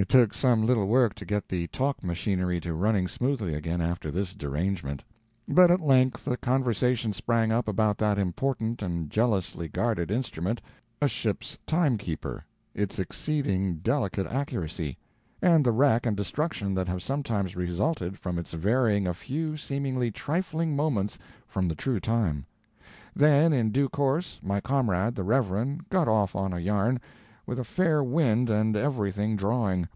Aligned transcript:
It 0.00 0.08
took 0.08 0.32
some 0.32 0.64
little 0.64 0.86
work 0.86 1.14
to 1.16 1.24
get 1.24 1.48
the 1.48 1.66
talk 1.66 2.04
machinery 2.04 2.60
to 2.60 2.72
running 2.72 3.08
smoothly 3.08 3.52
again 3.54 3.80
after 3.80 4.12
this 4.12 4.32
derangement; 4.32 5.02
but 5.48 5.72
at 5.72 5.80
length 5.80 6.24
a 6.28 6.36
conversation 6.36 7.12
sprang 7.12 7.50
up 7.50 7.66
about 7.66 7.98
that 7.98 8.16
important 8.16 8.80
and 8.80 9.10
jealously 9.10 9.66
guarded 9.66 10.12
instrument, 10.12 10.62
a 11.02 11.08
ship's 11.08 11.58
timekeeper, 11.66 12.44
its 12.76 13.00
exceeding 13.00 13.78
delicate 13.78 14.28
accuracy, 14.28 14.96
and 15.42 15.66
the 15.66 15.72
wreck 15.72 16.06
and 16.06 16.16
destruction 16.16 16.74
that 16.76 16.86
have 16.86 17.02
sometimes 17.02 17.56
resulted 17.56 18.16
from 18.20 18.38
its 18.38 18.52
varying 18.52 19.04
a 19.04 19.12
few 19.12 19.56
seemingly 19.56 20.12
trifling 20.12 20.76
moments 20.76 21.18
from 21.48 21.66
the 21.66 21.74
true 21.74 21.98
time; 21.98 22.46
then, 23.16 23.52
in 23.52 23.72
due 23.72 23.88
course, 23.88 24.38
my 24.44 24.60
comrade, 24.60 25.16
the 25.16 25.24
Reverend, 25.24 25.88
got 25.88 26.06
off 26.06 26.36
on 26.36 26.52
a 26.52 26.60
yarn, 26.60 27.00
with 27.46 27.58
a 27.58 27.64
fair 27.64 28.04
wind 28.04 28.50
and 28.50 28.76
everything 28.76 29.34
drawing. 29.34 29.88